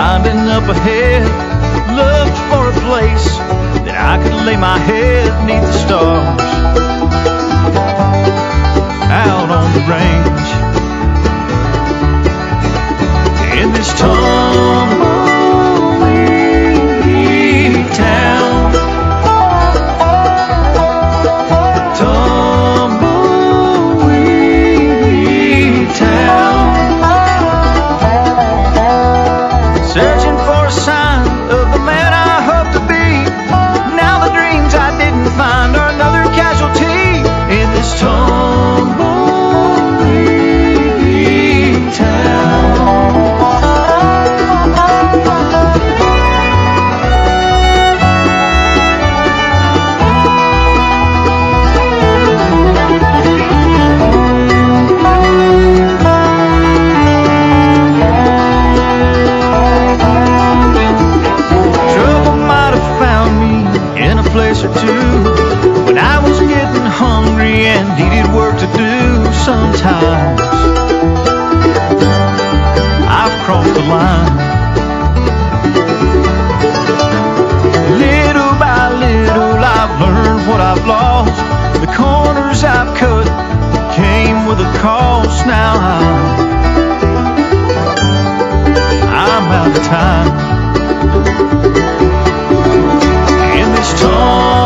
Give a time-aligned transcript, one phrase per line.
[0.00, 1.22] and up ahead,
[1.96, 3.36] looked for a place
[3.84, 6.40] that I could lay my head neath the stars.
[9.10, 10.38] Out on the range
[13.60, 15.17] in this tumbleweed
[67.78, 70.40] and needed work to do sometimes.
[73.20, 74.34] I've crossed the line.
[78.04, 81.38] Little by little, I've learned what I've lost.
[81.84, 83.26] The corners I've cut
[83.94, 85.46] came with a cost.
[85.46, 86.16] Now I'm,
[89.24, 90.28] I'm out of time
[93.60, 94.57] in this tumbleweed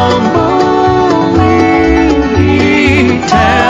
[3.29, 3.62] town.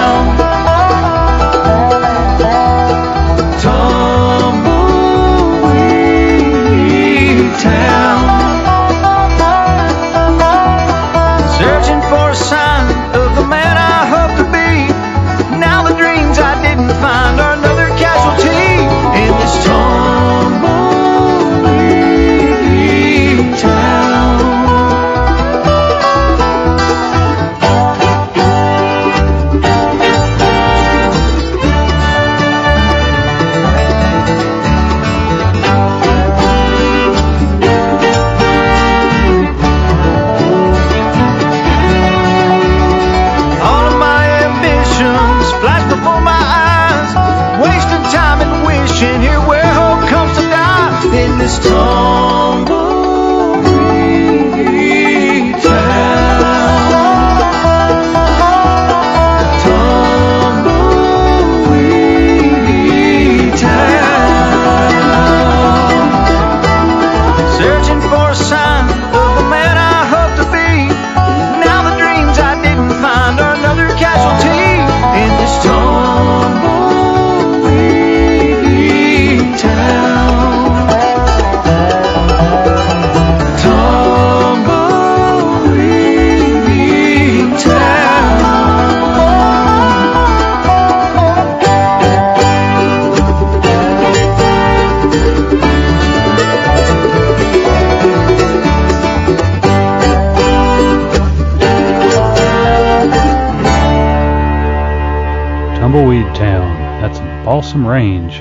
[105.93, 107.03] Tumbleweed Town.
[107.03, 108.41] That's in Balsam Range.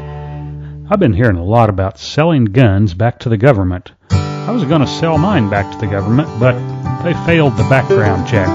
[0.90, 3.92] I've been hearing a lot about selling guns back to the government.
[4.10, 6.54] I was going to sell mine back to the government, but
[7.04, 8.48] they failed the background check.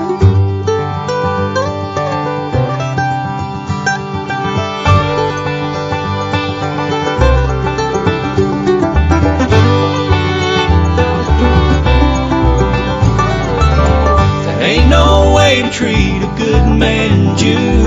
[14.47, 17.86] There ain't no way to treat a good man, Julie.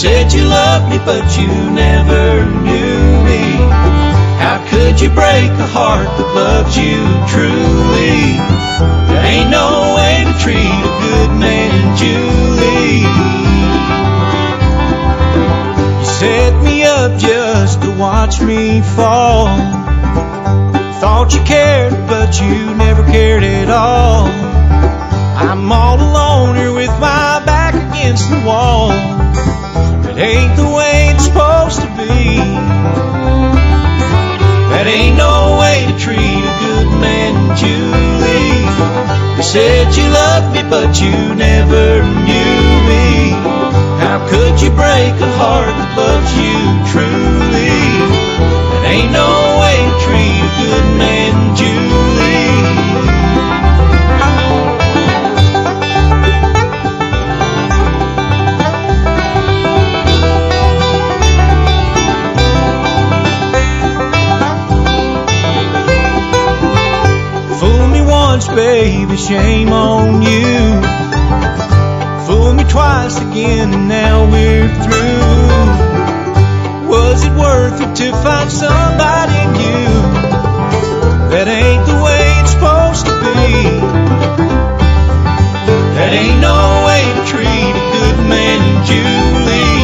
[0.00, 3.42] Said you loved me, but you never knew me.
[4.38, 8.38] How could you break a heart that loves you truly?
[9.10, 13.10] There ain't no way to treat a good man, Julie.
[15.98, 19.48] You set me up just to watch me fall.
[21.00, 24.28] Thought you cared, but you never cared at all.
[25.42, 29.17] I'm all alone here with my back against the wall.
[30.18, 32.42] It ain't the way it's supposed to be.
[34.74, 38.66] That ain't no way to treat a good man, Julie.
[39.36, 42.58] You said you loved me, but you never knew
[42.90, 43.30] me.
[44.02, 48.17] How could you break a heart that loves you truly?
[68.46, 70.80] Baby, shame on you.
[72.26, 75.68] Fooled me twice again, and now we're through.
[76.88, 79.90] Was it worth it to find somebody new?
[81.32, 83.48] That ain't the way it's supposed to be.
[85.96, 89.82] That ain't no way to treat a good man, Julie.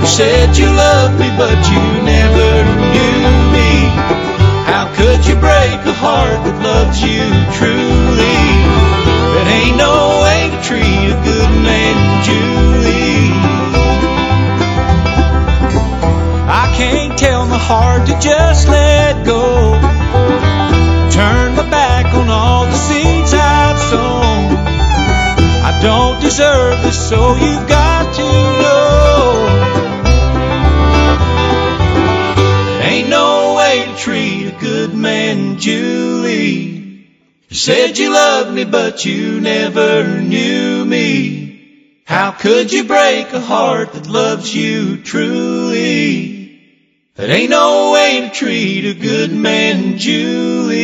[0.00, 2.50] You said you loved me, but you never
[2.92, 3.07] knew
[6.88, 7.20] loves you
[7.58, 8.38] truly?
[9.34, 13.32] That ain't no way to treat a good man, Julie.
[16.48, 19.72] I can't tell my heart to just let go.
[21.10, 24.56] Turn my back on all the seeds I've sown.
[25.68, 28.28] I don't deserve this, so you've got to
[28.62, 28.88] know.
[32.82, 35.97] Ain't no way to treat a good man, Julie.
[37.48, 42.02] You said you loved me, but you never knew me.
[42.04, 46.60] How could you break a heart that loves you truly?
[47.14, 50.78] That ain't no way to treat a good man, Julie.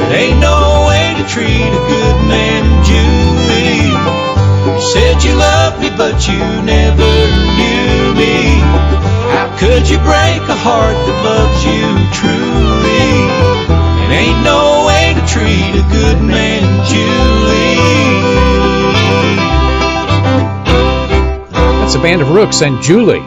[0.00, 3.94] That ain't no way to treat a good man, Julie.
[4.74, 7.06] You said you loved me, but you never
[7.56, 8.45] knew me.
[9.56, 11.80] How could you break a heart that loves you
[12.12, 13.08] truly?
[14.04, 17.80] It ain't no way to treat a good man, Julie.
[21.80, 23.24] That's a band of Ruhks and Julie.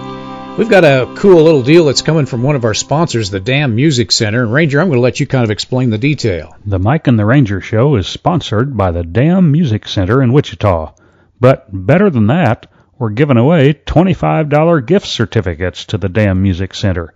[0.56, 3.76] We've got a cool little deal that's coming from one of our sponsors, the Damm
[3.76, 4.44] Music Center.
[4.44, 6.56] And Ranger, I'm going to let you kind of explain the detail.
[6.64, 10.94] The Mike and the Ranger show is sponsored by the Damm Music Center in Wichita.
[11.40, 12.68] But better than that,
[13.00, 17.14] we're giving away $25 gift certificates to the Damm Music Center.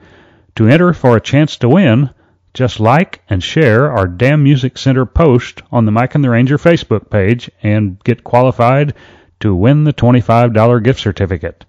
[0.56, 2.09] To enter for a chance to win,
[2.53, 6.57] just like and share our Damm Music Center post on the Mike and the Ranger
[6.57, 8.94] Facebook page and get qualified
[9.41, 11.65] to win the $25 gift certificate.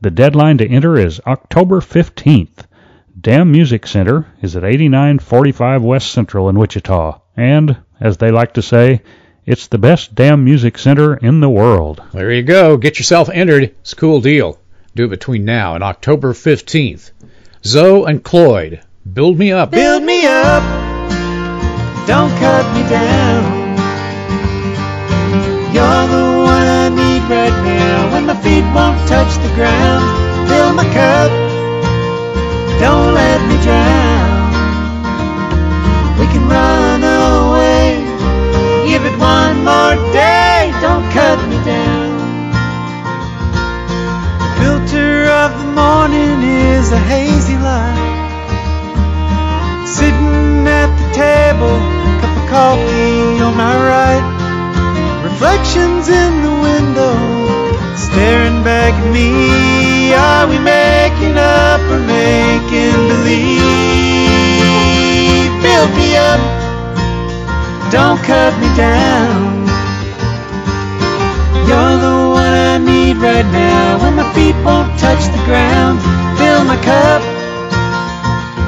[0.00, 2.66] The deadline to enter is October 15th.
[3.20, 7.20] Damm Music Center is at 8945 West Central in Wichita.
[7.36, 9.02] And, as they like to say,
[9.44, 12.02] it's the best damn music center in the world.
[12.12, 12.76] There you go.
[12.76, 13.64] Get yourself entered.
[13.80, 14.58] It's a cool deal.
[14.94, 17.10] Do it between now and October 15th.
[17.64, 19.70] Zoe and Cloyd, build me up.
[19.70, 20.62] Build me up,
[22.06, 23.62] don't cut me down.
[25.72, 30.02] You're the one I need right now when my feet won't touch the ground.
[30.50, 31.30] Fill my cup,
[32.82, 34.50] don't let me drown.
[36.18, 36.71] We can run
[55.62, 57.14] Reflections in the window,
[57.94, 60.12] staring back at me.
[60.12, 63.62] Are we making up or making believe?
[65.62, 66.42] Build me up,
[67.92, 69.62] don't cut me down.
[71.68, 76.02] You're the one I need right now when my feet won't touch the ground.
[76.38, 77.22] Fill my cup,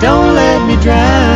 [0.00, 1.33] don't let me drown.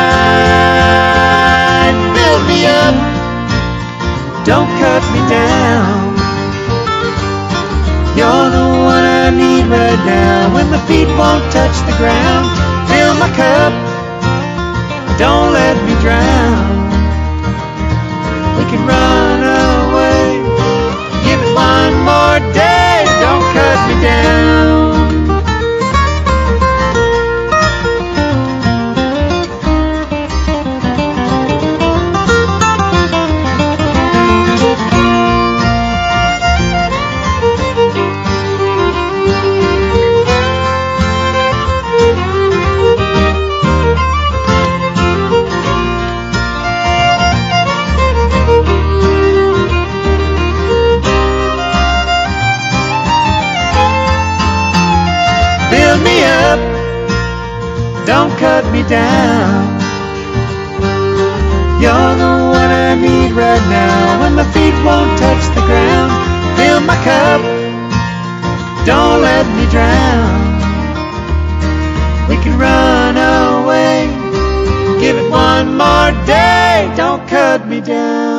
[2.17, 2.97] Build me up,
[4.45, 6.17] don't cut me down.
[8.19, 12.47] You're the one I need right now when my feet won't touch the ground.
[12.91, 13.73] Fill my cup,
[15.19, 16.69] don't let me drown.
[18.59, 19.10] We can run
[58.41, 59.69] cut me down.
[61.83, 66.11] You're the one I need right now when my feet won't touch the ground.
[66.57, 67.41] Fill my cup,
[68.87, 70.41] don't let me drown.
[72.31, 74.09] We can run away,
[75.01, 78.30] give it one more day, don't cut me down.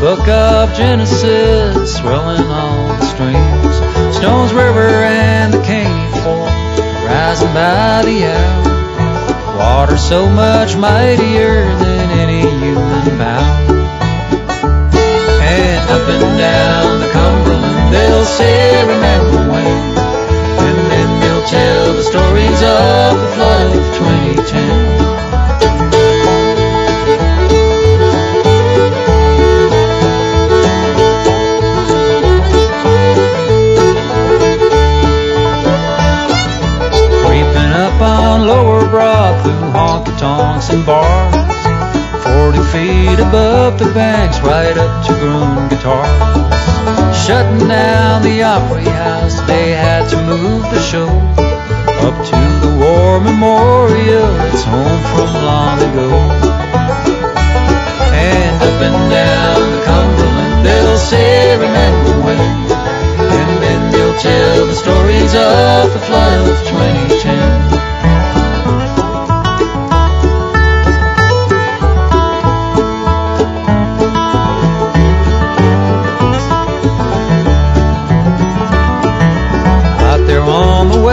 [0.00, 4.16] Book of Genesis, swelling all the streams.
[4.16, 6.48] Stones River and the Caney Fork,
[7.04, 9.58] rising by the hour.
[9.58, 13.76] Water so much mightier than any human power.
[15.44, 19.98] And up and down the Cumberland, they'll say, remember when.
[20.64, 24.89] And then they'll tell the stories of the flood of 2010.
[39.80, 41.34] Honky tonks and bars.
[42.22, 47.16] Forty feet above the banks, right up to Gruhn Guitars.
[47.24, 51.08] Shutting down the Opry House, they had to move the show
[52.06, 54.28] up to the War Memorial.
[54.52, 56.10] It's home from long ago.
[58.12, 62.38] And up and down the Cumberland, they'll say, remember when.
[62.38, 67.59] And then they'll tell the stories of the flood of 2010.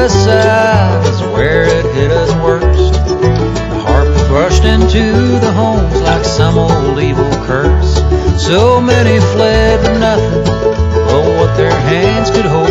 [0.08, 2.94] Side is where it hit us worst.
[2.94, 7.96] The Harpeth thrust into the homes like some old evil curse.
[8.42, 12.70] So many fled with nothing but what their hands could hold,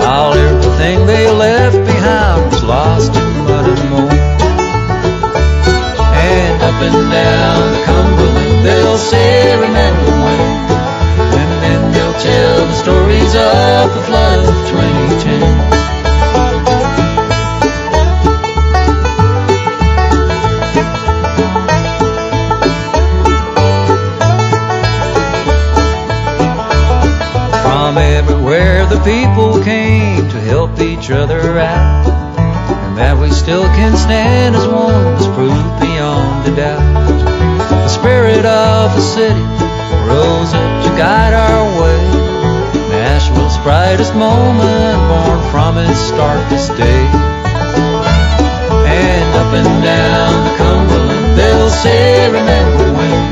[0.00, 4.12] while everything they left behind was lost in mud and mold.
[6.16, 10.40] And up and down the Cumberland, they'll say, remember when.
[11.40, 15.57] And then they'll tell the stories of the flood of 2010.
[29.08, 32.04] People came to help each other out.
[32.84, 37.16] And that we still can stand as one is proved beyond a doubt.
[37.88, 39.48] The spirit of the city
[40.04, 42.00] rose up to guide our way.
[42.92, 47.04] Nashville's brightest moment born from its darkest day.
[48.92, 53.24] And up and down the Cumberland, they'll say, remember when.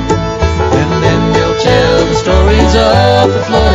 [0.72, 3.65] And then they'll tell the stories of the flood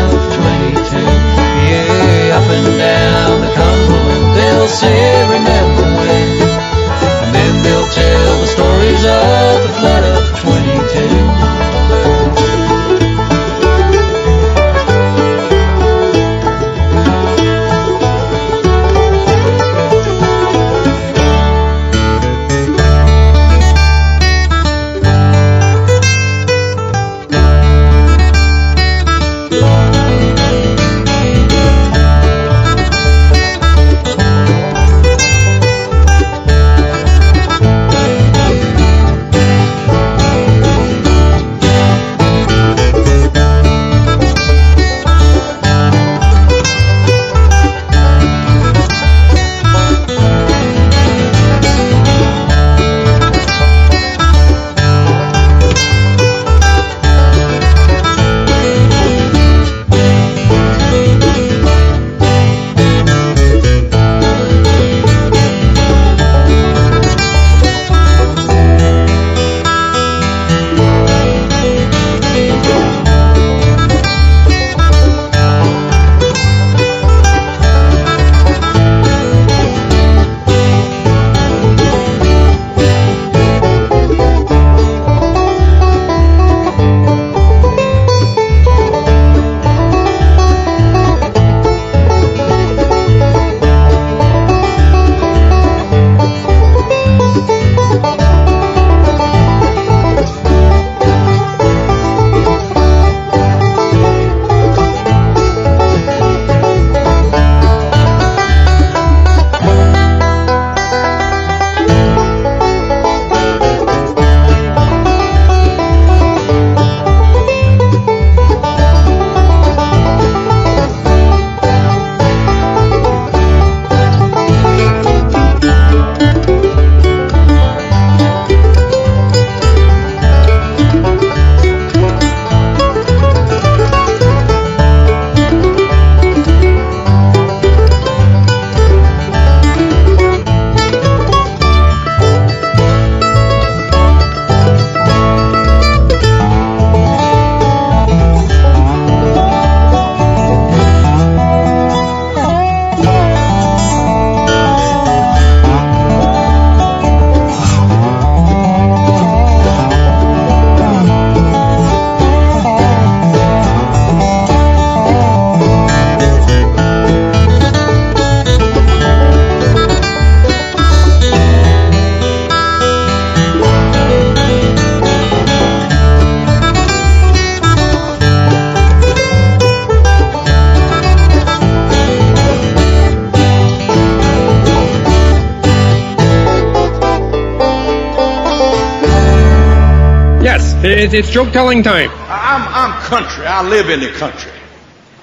[190.91, 192.09] Yes, it, it's joke telling time.
[192.27, 193.45] I'm, I'm country.
[193.45, 194.51] I live in the country.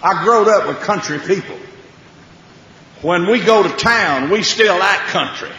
[0.02, 1.58] I growed up with country people.
[3.02, 5.50] When we go to town, we still act country.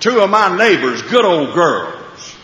[0.00, 2.34] Two of my neighbors, good old girls,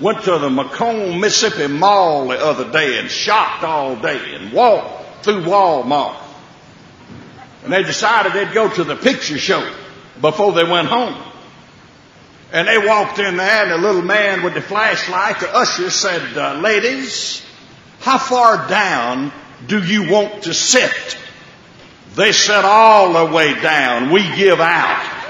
[0.00, 5.24] went to the McComb, Mississippi Mall the other day and shopped all day and walked
[5.24, 6.20] through Walmart.
[7.62, 9.72] And they decided they'd go to the picture show
[10.20, 11.31] before they went home.
[12.52, 16.36] And they walked in there, and the little man with the flashlight, the usher, said,
[16.36, 17.42] uh, Ladies,
[18.00, 19.32] how far down
[19.66, 21.16] do you want to sit?
[22.14, 24.10] They said, All the way down.
[24.10, 25.21] We give out.